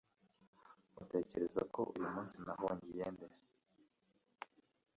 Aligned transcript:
Utekereza 1.03 1.61
ko 1.73 1.81
uyu 1.93 2.07
munsi 2.13 2.35
nahungiye 2.45 3.05
nde? 3.13 3.27